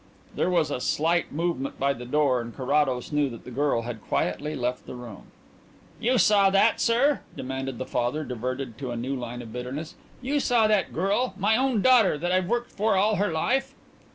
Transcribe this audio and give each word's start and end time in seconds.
There 0.35 0.49
was 0.49 0.71
a 0.71 0.81
slight 0.81 1.31
movement 1.31 1.77
by 1.77 1.93
the 1.93 2.05
door 2.07 2.41
and 2.41 2.55
Carrados 2.57 3.11
knew 3.11 3.29
that 3.29 3.43
the 3.45 3.51
girl 3.51 3.83
had 3.83 4.01
quietly 4.07 4.55
left 4.55 4.87
the 4.87 4.95
room. 4.95 5.25
"You 5.99 6.17
saw 6.17 6.49
that, 6.49 6.81
sir?" 6.81 7.21
demanded 7.37 7.77
the 7.77 7.85
father, 7.85 8.23
diverted 8.23 8.79
to 8.79 8.89
a 8.89 8.97
new 8.97 9.15
line 9.15 9.43
of 9.43 9.53
bitterness. 9.53 9.93
"You 10.19 10.39
saw 10.39 10.65
that 10.65 10.91
girl 10.91 11.35
my 11.37 11.55
own 11.55 11.83
daughter, 11.83 12.17
that 12.17 12.31
I've 12.31 12.47
worked 12.49 12.71
for 12.71 12.97
all 12.97 13.17
her 13.17 13.31
life?" 13.31 13.75